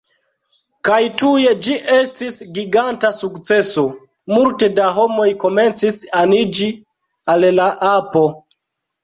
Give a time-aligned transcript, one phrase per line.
[0.87, 3.83] Kaj tuj ĝi estis giganta sukceso!
[4.37, 6.71] Multe da homoj komencis aniĝi
[7.37, 8.27] al la apo